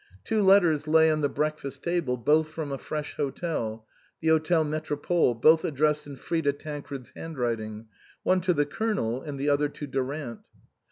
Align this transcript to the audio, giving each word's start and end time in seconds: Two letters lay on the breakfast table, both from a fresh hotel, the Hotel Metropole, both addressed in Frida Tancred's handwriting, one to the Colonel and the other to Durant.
Two 0.23 0.41
letters 0.41 0.87
lay 0.87 1.11
on 1.11 1.21
the 1.21 1.29
breakfast 1.29 1.83
table, 1.83 2.17
both 2.17 2.47
from 2.47 2.71
a 2.71 2.79
fresh 2.79 3.17
hotel, 3.17 3.85
the 4.19 4.29
Hotel 4.29 4.63
Metropole, 4.63 5.35
both 5.35 5.63
addressed 5.63 6.07
in 6.07 6.15
Frida 6.15 6.53
Tancred's 6.53 7.11
handwriting, 7.15 7.85
one 8.23 8.41
to 8.41 8.53
the 8.55 8.65
Colonel 8.65 9.21
and 9.21 9.39
the 9.39 9.49
other 9.49 9.69
to 9.69 9.85
Durant. 9.85 10.39